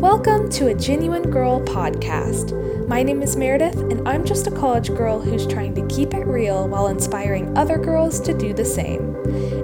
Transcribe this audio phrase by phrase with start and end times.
[0.00, 2.86] Welcome to a Genuine Girl podcast.
[2.86, 6.26] My name is Meredith, and I'm just a college girl who's trying to keep it
[6.26, 9.15] real while inspiring other girls to do the same.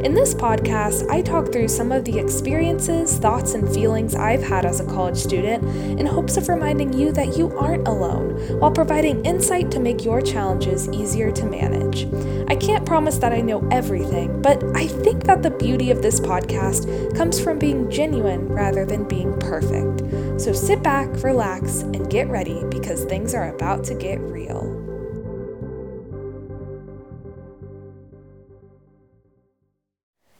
[0.04, 4.64] In this podcast, I talk through some of the experiences, thoughts, and feelings I've had
[4.64, 5.64] as a college student
[5.98, 10.20] in hopes of reminding you that you aren't alone, while providing insight to make your
[10.20, 12.06] challenges easier to manage.
[12.48, 16.21] I can't promise that I know everything, but I think that the beauty of this
[16.21, 20.40] podcast comes from being genuine rather than being perfect.
[20.40, 24.71] So sit back, relax, and get ready because things are about to get real.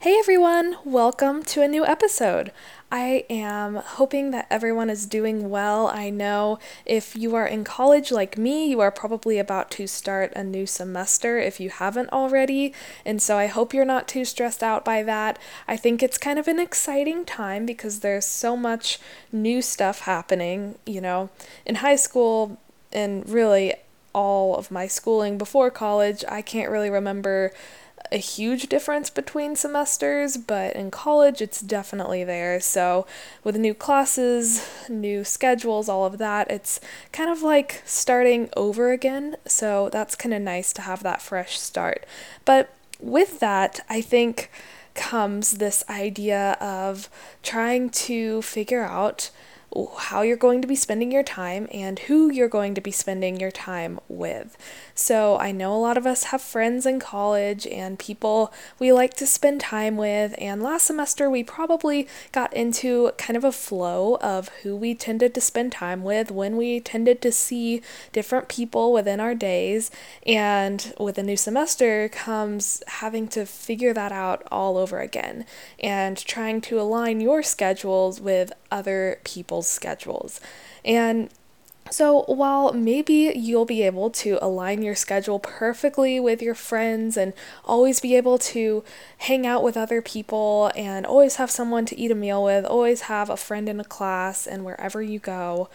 [0.03, 2.51] Hey everyone, welcome to a new episode.
[2.91, 5.87] I am hoping that everyone is doing well.
[5.87, 10.33] I know if you are in college like me, you are probably about to start
[10.35, 12.75] a new semester if you haven't already,
[13.07, 15.39] and so I hope you're not too stressed out by that.
[15.69, 18.99] I think it's kind of an exciting time because there's so much
[19.31, 21.31] new stuff happening, you know.
[21.65, 22.59] In high school,
[22.93, 23.75] and really
[24.13, 27.53] all of my schooling before college, I can't really remember
[28.11, 32.61] a huge difference between semesters, but in college it's definitely there.
[32.61, 33.07] So,
[33.45, 36.81] with new classes, new schedules, all of that, it's
[37.13, 39.37] kind of like starting over again.
[39.47, 42.05] So, that's kind of nice to have that fresh start.
[42.45, 44.51] But with that, I think
[44.95, 47.09] comes this idea of
[47.43, 49.31] trying to figure out
[49.99, 53.41] how you're going to be spending your time and who you're going to be spending
[53.41, 54.57] your time with.
[54.95, 59.15] So, I know a lot of us have friends in college and people we like
[59.15, 64.17] to spend time with, and last semester we probably got into kind of a flow
[64.17, 68.93] of who we tended to spend time with when we tended to see different people
[68.93, 69.91] within our days.
[70.27, 75.47] And with a new semester comes having to figure that out all over again
[75.81, 80.41] and trying to align your schedules with other people's schedules.
[80.85, 81.31] And
[81.91, 87.35] so, while maybe you'll be able to align your schedule perfectly with your friends and
[87.67, 88.83] always be able to
[89.19, 93.03] hang out with other people and always have someone to eat a meal with, always
[93.03, 95.69] have a friend in a class and wherever you go,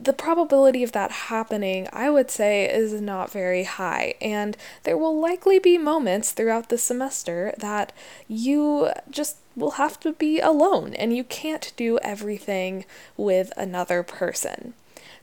[0.00, 4.14] the probability of that happening, I would say, is not very high.
[4.20, 7.92] And there will likely be moments throughout the semester that
[8.28, 12.84] you just will have to be alone and you can't do everything
[13.16, 14.74] with another person.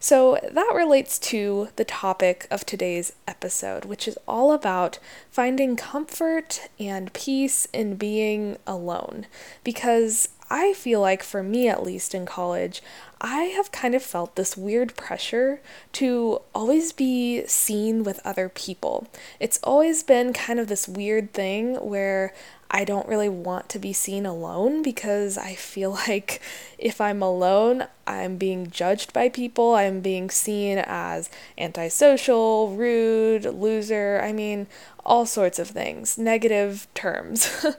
[0.03, 4.99] So that relates to the topic of today's episode, which is all about
[5.31, 9.27] finding comfort and peace in being alone.
[9.63, 12.83] Because I feel like, for me at least in college,
[13.21, 15.61] I have kind of felt this weird pressure
[15.93, 19.07] to always be seen with other people.
[19.39, 22.33] It's always been kind of this weird thing where
[22.75, 26.41] I don't really want to be seen alone because I feel like
[26.79, 29.75] if I'm alone, I'm being judged by people.
[29.75, 34.19] I'm being seen as antisocial, rude, loser.
[34.23, 34.65] I mean,
[35.05, 37.65] all sorts of things, negative terms.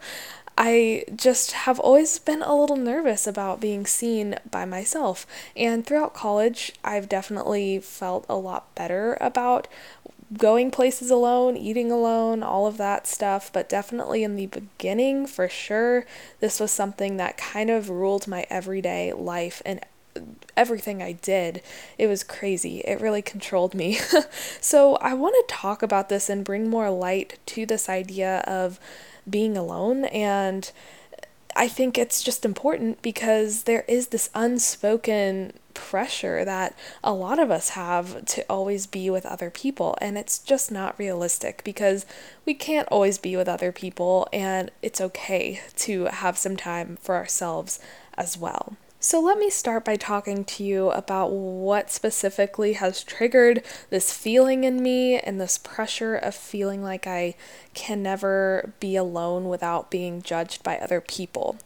[0.57, 5.27] I just have always been a little nervous about being seen by myself.
[5.57, 9.67] And throughout college, I've definitely felt a lot better about
[10.37, 13.53] going places alone, eating alone, all of that stuff.
[13.53, 16.07] But definitely in the beginning, for sure,
[16.41, 19.81] this was something that kind of ruled my everyday life and
[20.57, 21.63] everything I did.
[21.99, 22.79] It was crazy.
[22.81, 23.99] It really controlled me.
[24.61, 28.79] so I want to talk about this and bring more light to this idea of
[29.29, 30.71] being alone and
[31.57, 37.51] I think it's just important because there is this unspoken pressure that a lot of
[37.51, 42.07] us have to always be with other people, and it's just not realistic because
[42.45, 47.15] we can't always be with other people, and it's okay to have some time for
[47.15, 47.79] ourselves
[48.17, 48.77] as well.
[49.01, 54.65] So, let me start by talking to you about what specifically has triggered this feeling
[54.65, 57.35] in me and this pressure of feeling like I
[57.75, 61.59] can never be alone without being judged by other people.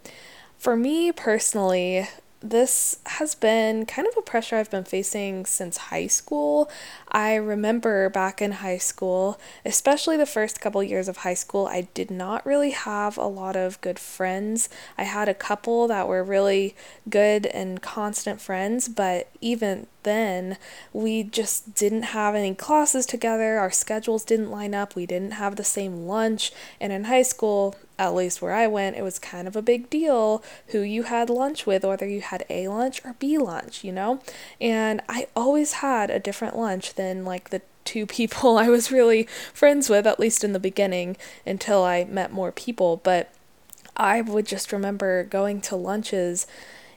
[0.58, 2.08] For me personally,
[2.40, 6.70] this has been kind of a pressure I've been facing since high school.
[7.10, 11.88] I remember back in high school, especially the first couple years of high school, I
[11.94, 14.68] did not really have a lot of good friends.
[14.96, 16.76] I had a couple that were really
[17.10, 20.58] good and constant friends, but even then,
[20.92, 23.58] we just didn't have any classes together.
[23.58, 24.94] Our schedules didn't line up.
[24.94, 26.52] We didn't have the same lunch.
[26.80, 29.90] And in high school, at least where I went, it was kind of a big
[29.90, 33.92] deal who you had lunch with, whether you had A lunch or B lunch, you
[33.92, 34.20] know?
[34.60, 39.24] And I always had a different lunch than like the two people I was really
[39.52, 42.98] friends with, at least in the beginning, until I met more people.
[43.02, 43.32] But
[43.96, 46.46] I would just remember going to lunches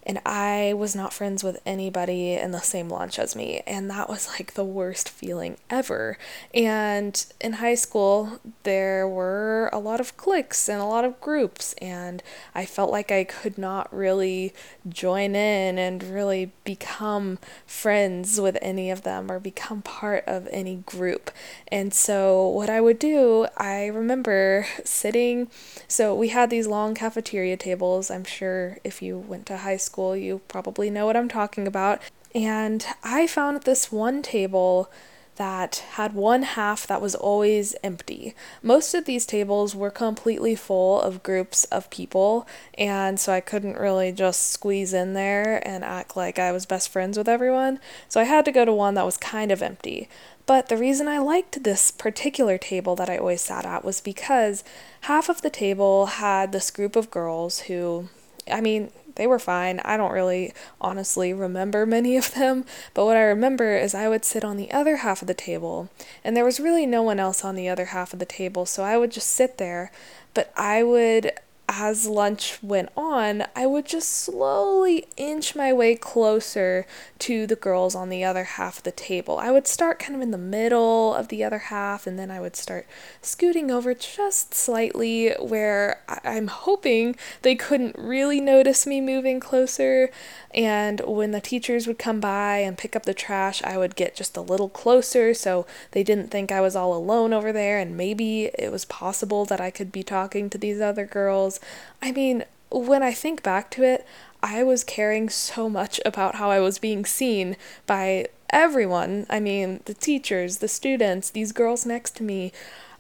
[0.04, 3.62] and I was not friends with anybody in the same lunch as me.
[3.68, 6.18] And that was like the worst feeling ever.
[6.54, 11.74] And in high school, there were a lot of cliques and a lot of groups,
[11.82, 12.24] and
[12.56, 14.54] I felt like I could not really
[14.88, 20.78] join in and really become friends with any of them or become part of any
[20.78, 21.32] group.
[21.72, 25.50] And so, what I would do, I remember sitting,
[25.88, 28.10] so we had these long cafeteria tables.
[28.10, 31.68] I'm sure if you went to high school, school, you probably know what I'm talking
[31.68, 32.02] about.
[32.34, 34.90] And I found this one table
[35.36, 38.36] that had one half that was always empty.
[38.62, 42.48] Most of these tables were completely full of groups of people,
[42.78, 46.90] and so I couldn't really just squeeze in there and act like I was best
[46.90, 47.80] friends with everyone.
[48.08, 50.08] So I had to go to one that was kind of empty.
[50.46, 54.64] But the reason I liked this particular table that I always sat at was because
[55.02, 58.10] half of the table had this group of girls who,
[58.52, 59.80] I mean, they were fine.
[59.84, 64.26] I don't really honestly remember many of them, but what I remember is I would
[64.26, 65.90] sit on the other half of the table,
[66.24, 68.84] and there was really no one else on the other half of the table, so
[68.84, 69.92] I would just sit there,
[70.34, 71.32] but I would
[71.74, 76.86] as lunch went on, I would just slowly inch my way closer
[77.20, 79.38] to the girls on the other half of the table.
[79.38, 82.42] I would start kind of in the middle of the other half, and then I
[82.42, 82.88] would start
[83.22, 90.12] scooting over just slightly where I'm hoping they couldn't really notice me moving closer.
[90.54, 94.14] And when the teachers would come by and pick up the trash, I would get
[94.14, 97.96] just a little closer so they didn't think I was all alone over there, and
[97.96, 101.61] maybe it was possible that I could be talking to these other girls.
[102.02, 104.06] I mean, when I think back to it,
[104.44, 109.26] I was caring so much about how I was being seen by everyone.
[109.30, 112.52] I mean, the teachers, the students, these girls next to me.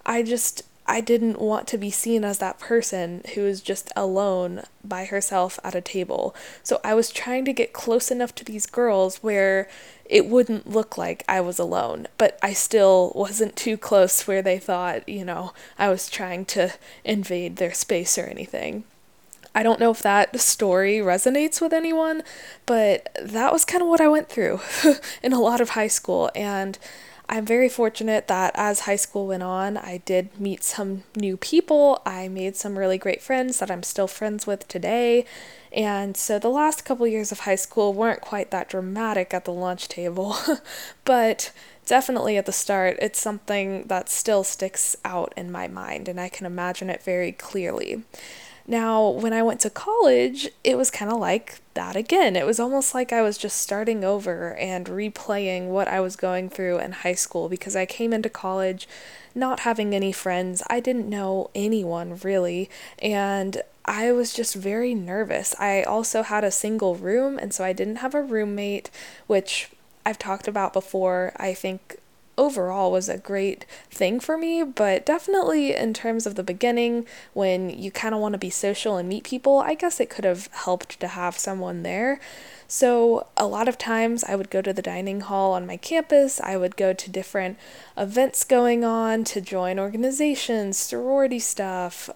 [0.06, 4.64] I just I didn't want to be seen as that person who is just alone
[4.84, 6.36] by herself at a table.
[6.64, 9.70] So I was trying to get close enough to these girls where
[10.04, 14.60] it wouldn't look like I was alone, but I still wasn't too close where they
[14.60, 16.74] thought, you know, I was trying to
[17.06, 18.84] invade their space or anything.
[19.56, 22.22] I don't know if that story resonates with anyone,
[22.66, 24.60] but that was kind of what I went through
[25.24, 26.30] in a lot of high school.
[26.36, 26.78] And
[27.34, 32.02] I'm very fortunate that as high school went on, I did meet some new people.
[32.06, 35.24] I made some really great friends that I'm still friends with today.
[35.72, 39.54] And so the last couple years of high school weren't quite that dramatic at the
[39.54, 40.36] lunch table,
[41.06, 41.54] but
[41.86, 46.28] definitely at the start, it's something that still sticks out in my mind, and I
[46.28, 48.04] can imagine it very clearly.
[48.68, 52.36] Now, when I went to college, it was kind of like that again.
[52.36, 56.50] It was almost like I was just starting over and replaying what I was going
[56.50, 58.88] through in high school because I came into college
[59.34, 60.62] not having any friends.
[60.70, 62.70] I didn't know anyone really,
[63.02, 65.56] and I was just very nervous.
[65.60, 68.90] I also had a single room, and so I didn't have a roommate,
[69.28, 69.70] which
[70.06, 71.34] I've talked about before.
[71.38, 71.98] I think
[72.38, 77.70] overall was a great thing for me, but definitely in terms of the beginning, when
[77.70, 80.48] you kind of want to be social and meet people, I guess it could have
[80.52, 82.20] helped to have someone there.
[82.68, 86.40] So, a lot of times I would go to the dining hall on my campus,
[86.40, 87.58] I would go to different
[87.98, 92.10] events going on to join organizations, sorority stuff,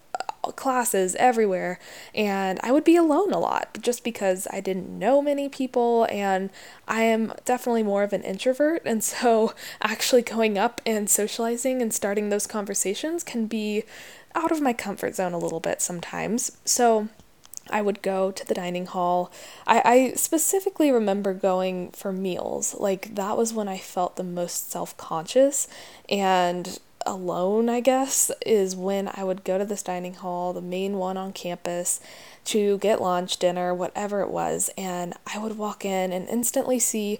[0.51, 1.79] classes everywhere
[2.13, 6.49] and I would be alone a lot just because I didn't know many people and
[6.87, 11.93] I am definitely more of an introvert and so actually going up and socializing and
[11.93, 13.83] starting those conversations can be
[14.33, 16.57] out of my comfort zone a little bit sometimes.
[16.65, 17.07] So
[17.69, 19.31] I would go to the dining hall.
[19.65, 22.75] I, I specifically remember going for meals.
[22.75, 25.67] Like, that was when I felt the most self conscious.
[26.07, 30.97] And alone, I guess, is when I would go to this dining hall, the main
[30.97, 31.99] one on campus,
[32.45, 37.19] to get lunch, dinner, whatever it was, and I would walk in and instantly see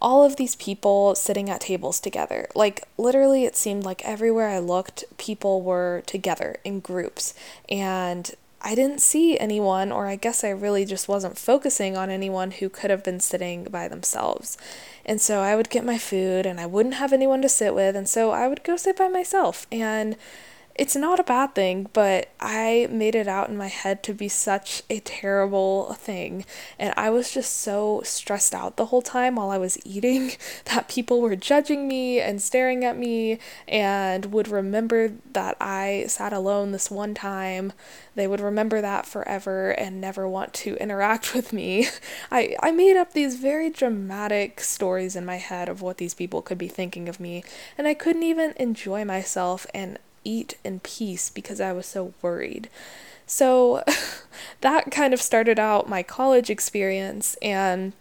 [0.00, 2.48] all of these people sitting at tables together.
[2.54, 7.32] Like, literally, it seemed like everywhere I looked, people were together in groups.
[7.68, 8.34] And
[8.66, 12.68] I didn't see anyone, or I guess I really just wasn't focusing on anyone who
[12.68, 14.58] could have been sitting by themselves.
[15.04, 17.94] And so I would get my food and I wouldn't have anyone to sit with,
[17.94, 19.68] and so I would go sit by myself.
[19.70, 20.16] And
[20.78, 24.28] it's not a bad thing, but I made it out in my head to be
[24.28, 26.44] such a terrible thing.
[26.78, 30.32] And I was just so stressed out the whole time while I was eating
[30.66, 36.34] that people were judging me and staring at me and would remember that I sat
[36.34, 37.72] alone this one time.
[38.14, 41.88] They would remember that forever and never want to interact with me.
[42.30, 46.42] I, I made up these very dramatic stories in my head of what these people
[46.42, 47.44] could be thinking of me,
[47.78, 52.68] and I couldn't even enjoy myself and eat in peace because I was so worried.
[53.26, 53.82] So
[54.60, 57.92] that kind of started out my college experience, and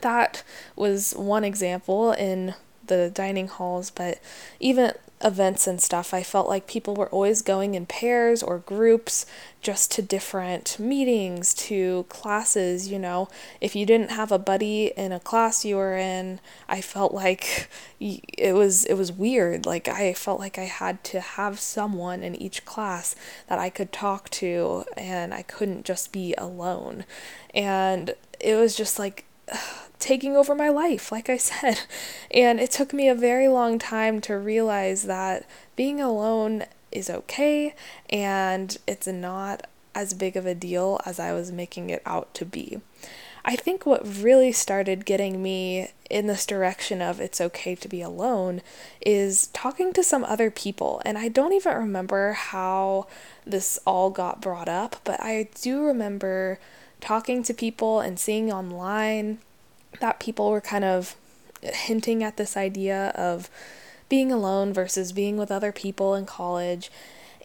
[0.00, 0.42] that
[0.76, 2.54] was one example in
[2.86, 4.18] the dining halls, but
[4.60, 9.26] even events and stuff, I felt like people were always going in pairs or groups
[9.60, 13.28] just to different meetings, to classes, you know.
[13.60, 17.68] If you didn't have a buddy in a class you were in, I felt like
[18.00, 19.66] it was it was weird.
[19.66, 23.16] Like I felt like I had to have someone in each class
[23.48, 27.04] that I could talk to and I couldn't just be alone.
[27.54, 29.24] And it was just like
[29.98, 31.80] taking over my life, like I said.
[32.30, 37.74] And it took me a very long time to realize that being alone is okay
[38.08, 42.44] and it's not as big of a deal as I was making it out to
[42.44, 42.80] be.
[43.44, 48.02] I think what really started getting me in this direction of it's okay to be
[48.02, 48.60] alone
[49.04, 51.00] is talking to some other people.
[51.04, 53.06] And I don't even remember how
[53.46, 56.58] this all got brought up, but I do remember
[57.00, 59.38] talking to people and seeing online
[60.00, 61.16] that people were kind of
[61.62, 63.50] hinting at this idea of
[64.08, 66.90] being alone versus being with other people in college.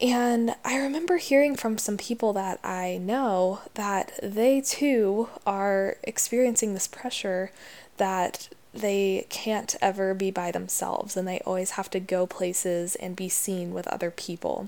[0.02, 6.74] And I remember hearing from some people that I know that they too are experiencing
[6.74, 7.52] this pressure
[7.98, 13.16] that they can't ever be by themselves and they always have to go places and
[13.16, 14.68] be seen with other people.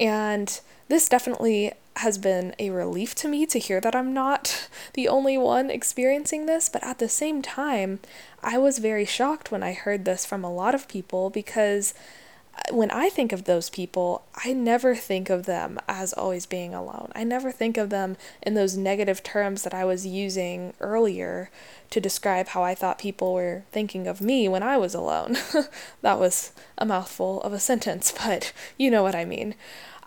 [0.00, 5.08] And this definitely has been a relief to me to hear that I'm not the
[5.08, 8.00] only one experiencing this, but at the same time,
[8.42, 11.94] I was very shocked when I heard this from a lot of people because
[12.54, 16.74] uh, when I think of those people, I never think of them as always being
[16.74, 17.12] alone.
[17.14, 21.50] I never think of them in those negative terms that I was using earlier
[21.90, 25.36] to describe how I thought people were thinking of me when I was alone.
[26.02, 29.54] that was a mouthful of a sentence, but you know what I mean.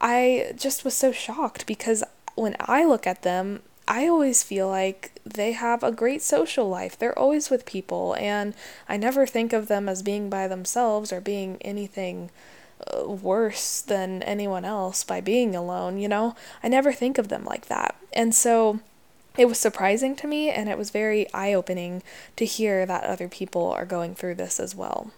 [0.07, 2.03] I just was so shocked because
[2.35, 6.95] when I look at them, I always feel like they have a great social life.
[6.95, 8.53] They're always with people, and
[8.88, 12.29] I never think of them as being by themselves or being anything
[12.85, 16.35] uh, worse than anyone else by being alone, you know?
[16.62, 17.95] I never think of them like that.
[18.13, 18.81] And so
[19.39, 22.03] it was surprising to me, and it was very eye opening
[22.35, 25.12] to hear that other people are going through this as well.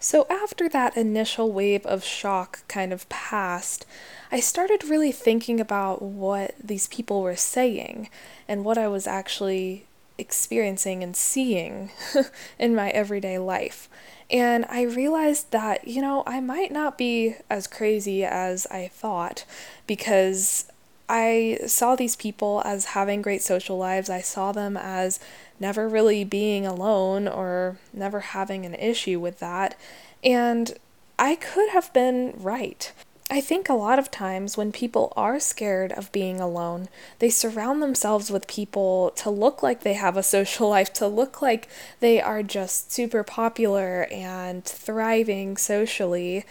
[0.00, 3.84] So, after that initial wave of shock kind of passed,
[4.30, 8.08] I started really thinking about what these people were saying
[8.46, 9.86] and what I was actually
[10.16, 11.90] experiencing and seeing
[12.58, 13.88] in my everyday life.
[14.30, 19.44] And I realized that, you know, I might not be as crazy as I thought
[19.86, 20.70] because
[21.08, 24.10] I saw these people as having great social lives.
[24.10, 25.18] I saw them as
[25.58, 29.78] never really being alone or never having an issue with that.
[30.22, 30.74] And
[31.18, 32.92] I could have been right.
[33.30, 36.88] I think a lot of times when people are scared of being alone,
[37.18, 41.42] they surround themselves with people to look like they have a social life, to look
[41.42, 41.68] like
[42.00, 46.44] they are just super popular and thriving socially.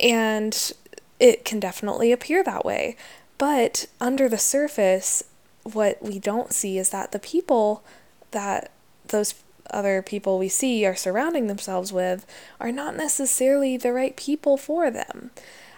[0.00, 0.72] And
[1.20, 2.96] it can definitely appear that way.
[3.40, 5.24] But under the surface,
[5.62, 7.82] what we don't see is that the people
[8.32, 8.70] that
[9.08, 9.34] those
[9.70, 12.26] other people we see are surrounding themselves with
[12.60, 15.30] are not necessarily the right people for them.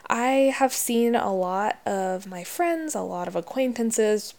[0.09, 4.35] I have seen a lot of my friends, a lot of acquaintances,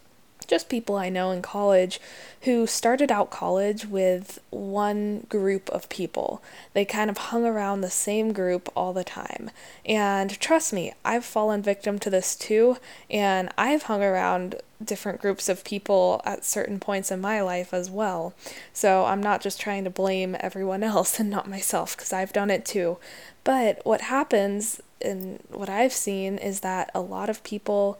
[0.53, 1.99] just people I know in college
[2.41, 6.43] who started out college with one group of people.
[6.73, 9.49] They kind of hung around the same group all the time.
[9.83, 12.77] And trust me, I've fallen victim to this too,
[13.09, 17.89] and I've hung around different groups of people at certain points in my life as
[17.89, 18.35] well.
[18.73, 22.51] So I'm not just trying to blame everyone else and not myself because I've done
[22.51, 22.99] it too.
[23.43, 27.97] But what happens and what I've seen is that a lot of people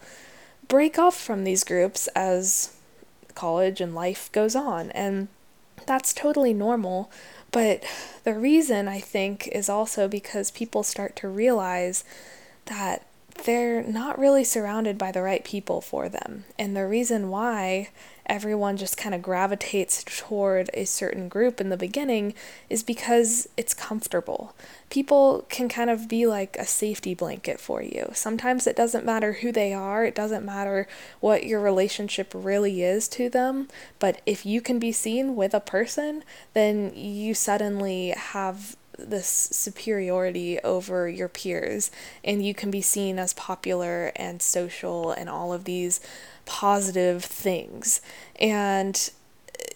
[0.68, 2.76] break off from these groups as
[3.36, 4.92] college and life goes on.
[4.92, 5.28] And
[5.86, 7.12] that's totally normal.
[7.52, 7.84] But
[8.24, 12.04] the reason I think is also because people start to realize
[12.66, 13.06] that
[13.46, 16.46] they're not really surrounded by the right people for them.
[16.58, 17.90] And the reason why
[18.26, 22.34] everyone just kind of gravitates toward a certain group in the beginning
[22.70, 24.56] is because it's comfortable.
[24.90, 28.10] People can kind of be like a safety blanket for you.
[28.14, 30.88] Sometimes it doesn't matter who they are, it doesn't matter
[31.20, 33.68] what your relationship really is to them,
[34.00, 36.24] but if you can be seen with a person,
[36.54, 41.92] then you suddenly have this superiority over your peers
[42.24, 46.00] and you can be seen as popular and social and all of these
[46.46, 48.02] positive things.
[48.40, 49.10] And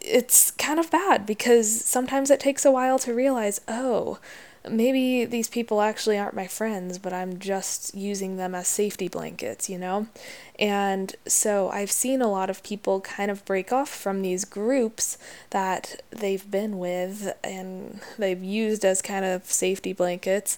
[0.01, 4.19] it's kind of bad because sometimes it takes a while to realize, oh,
[4.69, 9.69] maybe these people actually aren't my friends, but I'm just using them as safety blankets,
[9.69, 10.07] you know?
[10.59, 15.17] And so I've seen a lot of people kind of break off from these groups
[15.51, 20.57] that they've been with and they've used as kind of safety blankets.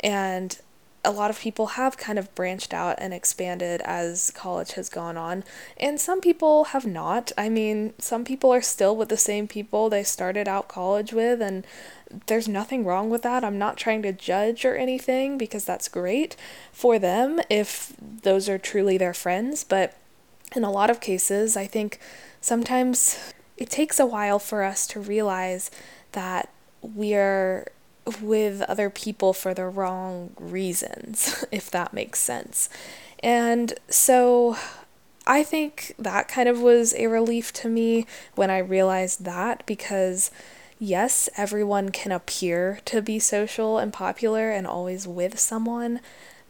[0.00, 0.58] And
[1.04, 5.16] a lot of people have kind of branched out and expanded as college has gone
[5.16, 5.44] on,
[5.76, 7.32] and some people have not.
[7.38, 11.40] I mean, some people are still with the same people they started out college with,
[11.40, 11.66] and
[12.26, 13.44] there's nothing wrong with that.
[13.44, 16.36] I'm not trying to judge or anything because that's great
[16.72, 19.96] for them if those are truly their friends, but
[20.56, 22.00] in a lot of cases, I think
[22.40, 25.70] sometimes it takes a while for us to realize
[26.12, 26.48] that
[26.80, 27.66] we are
[28.22, 32.68] with other people for the wrong reasons, if that makes sense.
[33.20, 34.56] And so
[35.26, 40.30] I think that kind of was a relief to me when I realized that because
[40.78, 46.00] yes, everyone can appear to be social and popular and always with someone,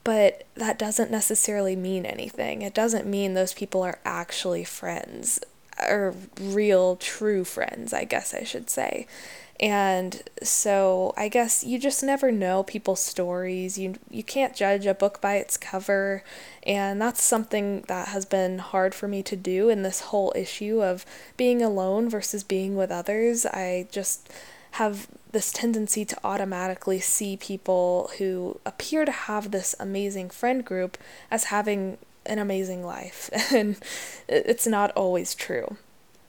[0.05, 2.63] but that doesn't necessarily mean anything.
[2.63, 5.41] It doesn't mean those people are actually friends
[5.83, 9.07] or real, true friends, I guess I should say.
[9.61, 13.77] And so I guess you just never know people's stories.
[13.77, 16.23] You you can't judge a book by its cover,
[16.63, 20.83] and that's something that has been hard for me to do in this whole issue
[20.83, 21.05] of
[21.37, 23.47] being alone versus being with others.
[23.47, 24.31] I just
[24.73, 30.97] have this tendency to automatically see people who appear to have this amazing friend group
[31.31, 33.77] as having an amazing life, and
[34.29, 35.77] it's not always true.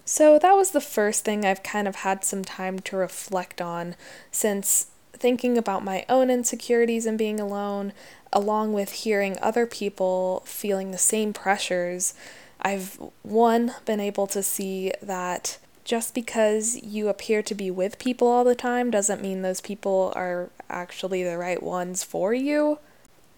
[0.06, 3.96] So that was the first thing I've kind of had some time to reflect on
[4.32, 7.94] since thinking about my own insecurities and being alone,
[8.34, 12.16] along with hearing other people feeling the same pressures.
[12.62, 18.28] I've, one, been able to see that just because you appear to be with people
[18.28, 22.80] all the time doesn't mean those people are actually the right ones for you.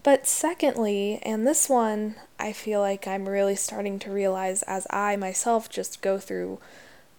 [0.02, 5.14] But secondly, and this one I feel like I'm really starting to realize as I
[5.16, 6.58] myself just go through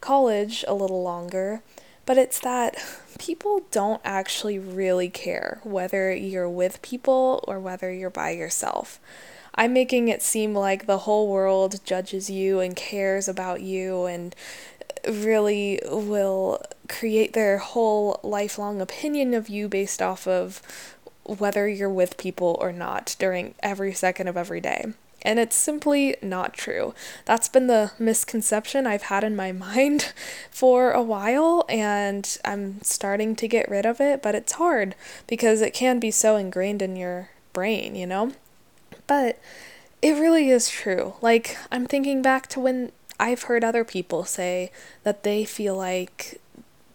[0.01, 1.61] college a little longer,
[2.05, 2.75] but it's that
[3.19, 8.99] people don't actually really care whether you're with people or whether you're by yourself.
[9.55, 14.35] I'm making it seem like the whole world judges you and cares about you and
[15.07, 20.61] really will create their whole lifelong opinion of you based off of
[21.25, 24.93] whether you're with people or not during every second of every day.
[25.23, 26.93] And it's simply not true.
[27.25, 30.13] That's been the misconception I've had in my mind
[30.51, 34.95] for a while, and I'm starting to get rid of it, but it's hard
[35.27, 38.33] because it can be so ingrained in your brain, you know?
[39.07, 39.39] But
[40.01, 41.13] it really is true.
[41.21, 44.71] Like, I'm thinking back to when I've heard other people say
[45.03, 46.41] that they feel like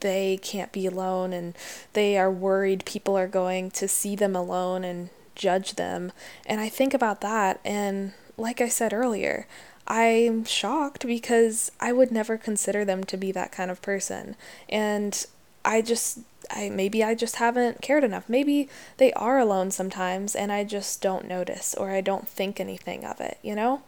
[0.01, 1.55] they can't be alone and
[1.93, 6.13] they are worried people are going to see them alone and judge them.
[6.47, 9.47] And I think about that and like I said earlier,
[9.87, 14.37] I'm shocked because I would never consider them to be that kind of person.
[14.69, 15.27] And
[15.65, 18.29] I just I maybe I just haven't cared enough.
[18.29, 23.05] Maybe they are alone sometimes and I just don't notice or I don't think anything
[23.05, 23.83] of it, you know?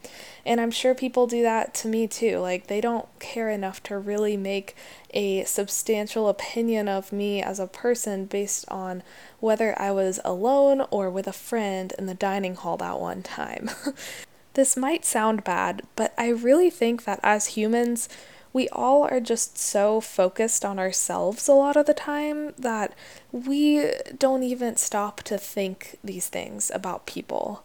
[0.44, 2.38] And I'm sure people do that to me too.
[2.38, 4.76] Like they don't care enough to really make
[5.12, 9.02] a substantial opinion of me as a person based on
[9.40, 13.70] whether I was alone or with a friend in the dining hall that one time.
[14.54, 18.08] this might sound bad, but I really think that as humans,
[18.52, 22.94] we all are just so focused on ourselves a lot of the time that
[23.32, 27.64] we don't even stop to think these things about people.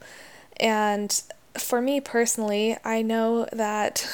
[0.58, 1.22] And
[1.58, 4.08] for me personally, I know that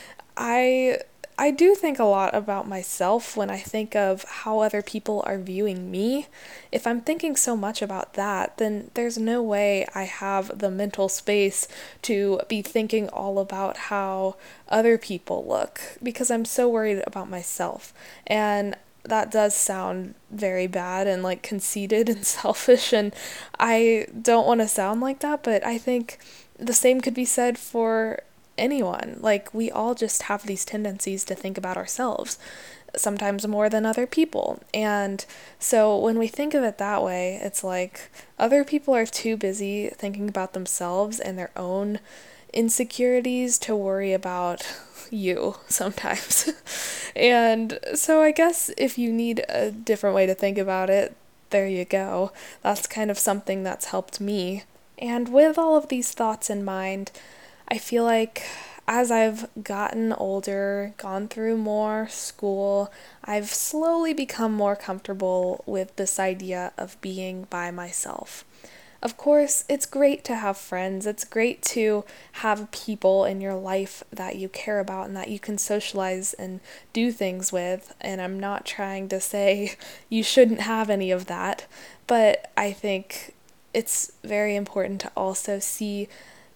[0.36, 0.98] I
[1.40, 5.38] I do think a lot about myself when I think of how other people are
[5.38, 6.26] viewing me.
[6.72, 11.08] If I'm thinking so much about that, then there's no way I have the mental
[11.08, 11.68] space
[12.02, 14.34] to be thinking all about how
[14.68, 17.94] other people look because I'm so worried about myself.
[18.26, 23.14] And that does sound very bad and like conceited and selfish, and
[23.60, 26.18] I don't want to sound like that, but I think
[26.58, 28.20] the same could be said for
[28.58, 29.18] anyone.
[29.20, 32.38] Like, we all just have these tendencies to think about ourselves,
[32.96, 34.60] sometimes more than other people.
[34.74, 35.24] And
[35.58, 39.88] so when we think of it that way, it's like other people are too busy
[39.88, 42.00] thinking about themselves and their own
[42.52, 44.66] insecurities to worry about
[45.10, 46.50] you sometimes.
[47.16, 51.16] and so I guess if you need a different way to think about it,
[51.50, 52.32] there you go.
[52.62, 54.64] That's kind of something that's helped me.
[54.98, 57.10] And with all of these thoughts in mind,
[57.70, 58.44] I feel like
[58.86, 62.90] as I've gotten older, gone through more school,
[63.22, 68.46] I've slowly become more comfortable with this idea of being by myself.
[69.00, 71.06] Of course, it's great to have friends.
[71.06, 75.38] It's great to have people in your life that you care about and that you
[75.38, 76.60] can socialize and
[76.92, 77.94] do things with.
[78.00, 79.76] And I'm not trying to say
[80.08, 81.66] you shouldn't have any of that,
[82.06, 83.34] but I think
[83.74, 86.08] it's very important to also see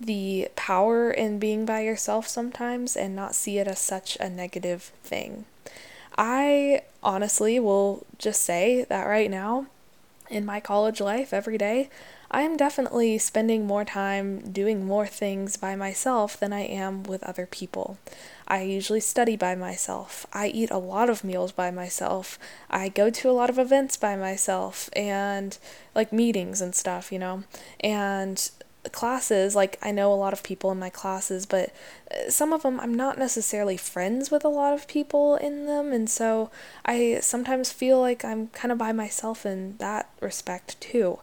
[0.07, 4.93] the power in being by yourself sometimes and not see it as such a negative
[5.03, 5.45] thing.
[6.17, 9.67] I honestly will just say that right now,
[10.29, 11.91] in my college life, every day,
[12.31, 17.23] I am definitely spending more time doing more things by myself than I am with
[17.25, 17.99] other people.
[18.49, 20.27] I usually study by myself.
[20.33, 22.39] I eat a lot of meals by myself.
[22.71, 25.59] I go to a lot of events by myself and
[25.95, 27.45] like meetings and stuff, you know.
[27.81, 28.51] And
[28.91, 31.73] classes, like I know a lot of people in my classes, but
[32.11, 35.93] uh, some of them I'm not necessarily friends with a lot of people in them,
[35.93, 36.51] and so
[36.85, 41.21] I sometimes feel like I'm kind of by myself in that respect too.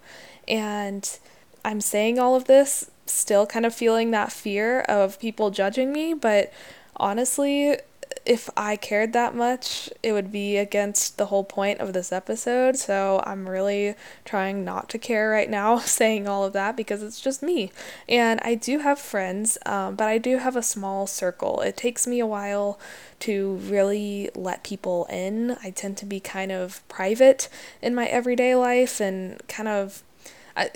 [0.47, 1.19] And
[1.65, 6.13] I'm saying all of this still kind of feeling that fear of people judging me,
[6.13, 6.53] but
[6.95, 7.77] honestly,
[8.25, 12.77] if I cared that much, it would be against the whole point of this episode.
[12.77, 13.95] So I'm really
[14.25, 17.71] trying not to care right now, saying all of that because it's just me.
[18.07, 21.61] And I do have friends, um, but I do have a small circle.
[21.61, 22.79] It takes me a while
[23.21, 25.57] to really let people in.
[25.63, 27.49] I tend to be kind of private
[27.81, 30.03] in my everyday life and kind of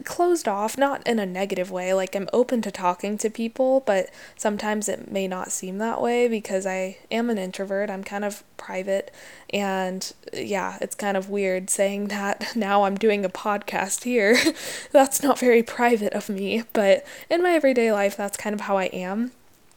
[0.03, 1.93] closed off, not in a negative way.
[1.93, 6.27] Like I'm open to talking to people, but sometimes it may not seem that way
[6.27, 7.89] because I am an introvert.
[7.89, 9.13] I'm kind of private.
[9.51, 14.37] And yeah, it's kind of weird saying that now I'm doing a podcast here.
[14.91, 18.77] that's not very private of me, but in my everyday life, that's kind of how
[18.77, 19.31] I am.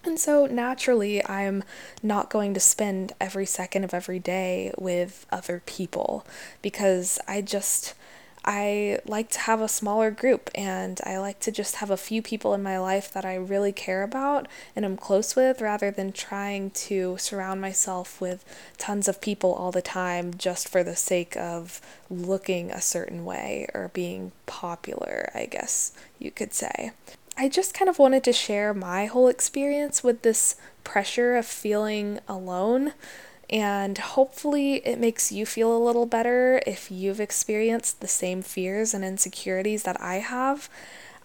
[0.07, 1.65] And so naturally, I'm
[2.01, 6.25] not going to spend every second of every day with other people
[6.63, 7.95] because I just
[8.47, 12.23] I like to have a smaller group and I like to just have a few
[12.23, 16.13] people in my life that I really care about and I'm close with rather than
[16.13, 18.45] trying to surround myself with
[18.79, 23.67] tons of people all the time just for the sake of looking a certain way
[23.75, 26.93] or being popular, I guess you could say.
[27.37, 30.55] I just kind of wanted to share my whole experience with this
[30.85, 32.93] pressure of feeling alone
[33.49, 38.93] and hopefully, it makes you feel a little better if you've experienced the same fears
[38.93, 40.69] and insecurities that I have.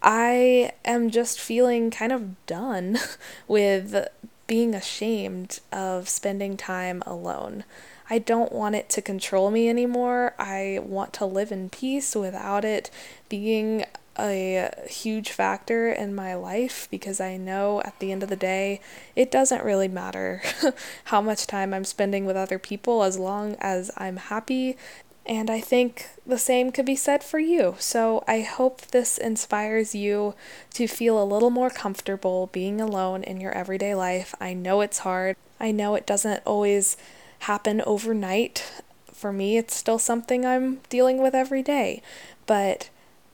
[0.04, 3.00] I am just feeling kind of done
[3.48, 4.08] with
[4.48, 7.64] being ashamed of spending time alone.
[8.10, 10.34] I don't want it to control me anymore.
[10.38, 12.92] I want to live in peace without it
[13.30, 13.86] being
[14.18, 18.82] a huge factor in my life because I know at the end of the day,
[19.16, 20.42] it doesn't really matter
[21.06, 24.78] how much time I'm spending with other people as long as I'm happy.
[25.26, 27.76] And I think the same could be said for you.
[27.80, 30.36] So I hope this inspires you
[30.74, 34.34] to feel a little more comfortable being alone in your everyday life.
[34.42, 35.38] I know it's hard.
[35.60, 36.98] I know it doesn't always
[37.40, 38.72] happen overnight.
[39.14, 42.02] For me, it's still something I'm dealing with every day.
[42.48, 42.90] But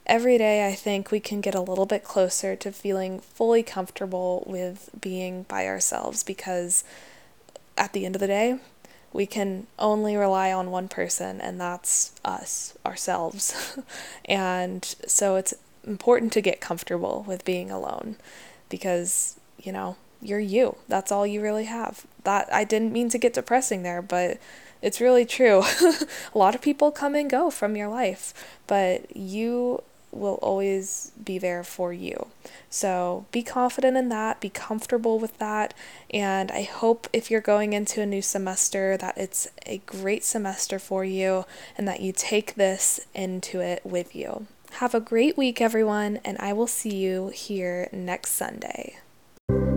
[0.08, 4.44] every day I think we can get a little bit closer to feeling fully comfortable
[4.48, 6.84] with being by ourselves because
[7.78, 8.58] at the end of the day,
[9.14, 13.78] we can only rely on one person, and that's us, ourselves.
[14.26, 15.54] and so it's
[15.86, 18.18] important to get comfortable with being alone
[18.70, 20.78] because, you know, you're you.
[20.88, 22.06] That's all you really have.
[22.24, 24.40] That I didn't mean to get depressing there, but
[24.82, 25.64] it's really true.
[26.34, 28.34] a lot of people come and go from your life,
[28.68, 29.84] but you
[30.18, 32.28] will always be there for you.
[32.70, 35.74] So be confident in that, be comfortable with that,
[36.10, 40.80] and I hope if you're going into a new semester that it's a great semester
[40.80, 41.46] for you
[41.78, 44.48] and that you take this into it with you.
[44.74, 48.98] Have a great week, everyone, and I will see you here next Sunday.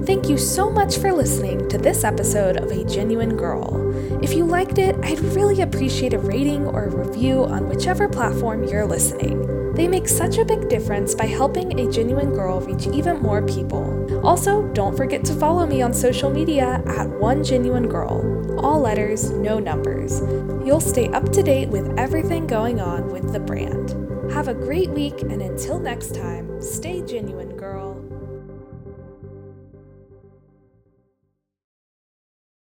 [0.07, 3.95] Thank you so much for listening to this episode of A Genuine Girl.
[4.23, 8.65] If you liked it, I'd really appreciate a rating or a review on whichever platform
[8.65, 9.75] you're listening.
[9.75, 14.27] They make such a big difference by helping a genuine girl reach even more people.
[14.27, 18.59] Also, don't forget to follow me on social media at One Genuine Girl.
[18.59, 20.21] All letters, no numbers.
[20.67, 23.91] You'll stay up to date with everything going on with the brand.
[24.33, 27.90] Have a great week, and until next time, stay genuine, girl.